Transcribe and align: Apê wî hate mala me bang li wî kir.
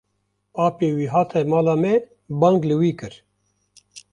Apê 0.65 0.89
wî 0.97 1.05
hate 1.13 1.41
mala 1.51 1.75
me 1.83 1.93
bang 2.41 2.59
li 2.69 2.75
wî 2.81 2.91
kir. 2.99 3.13